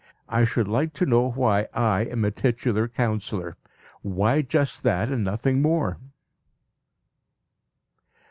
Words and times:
I 0.27 0.45
should 0.45 0.67
like 0.67 0.93
to 0.93 1.05
know 1.05 1.29
why 1.29 1.67
I 1.75 2.05
am 2.05 2.25
a 2.25 2.31
titular 2.31 2.87
councillor 2.87 3.55
why 4.01 4.41
just 4.41 4.81
that, 4.81 5.09
and 5.09 5.23
nothing 5.23 5.61
more? 5.61 5.99